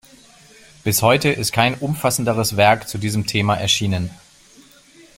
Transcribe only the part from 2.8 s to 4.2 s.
zu diesem Thema erschienen.